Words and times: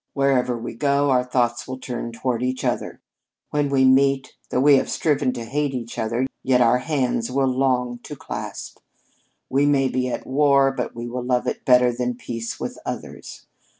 Wherever 0.13 0.57
we 0.57 0.73
go, 0.73 1.11
our 1.11 1.23
thoughts 1.23 1.67
will 1.67 1.77
turn 1.77 2.11
toward 2.11 2.41
each 2.41 2.65
other. 2.65 3.01
When 3.51 3.69
we 3.69 3.85
meet, 3.85 4.33
though 4.49 4.59
we 4.59 4.77
have 4.77 4.89
striven 4.89 5.31
to 5.33 5.45
hate 5.45 5.75
each 5.75 5.99
other, 5.99 6.25
yet 6.41 6.59
our 6.59 6.79
hands 6.79 7.29
will 7.29 7.45
long 7.45 7.99
to 7.99 8.15
clasp. 8.15 8.79
We 9.47 9.67
may 9.67 9.89
be 9.89 10.09
at 10.09 10.25
war, 10.25 10.71
but 10.71 10.95
we 10.95 11.07
will 11.07 11.23
love 11.23 11.45
it 11.45 11.65
better 11.65 11.93
than 11.93 12.15
peace 12.15 12.59
with 12.59 12.79
others. 12.83 13.45